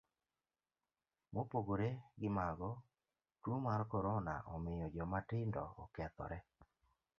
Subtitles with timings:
[1.33, 1.89] Mopogore
[2.19, 2.71] gimago,
[3.41, 6.37] tuo mar korona omiyo joma tindo okethore.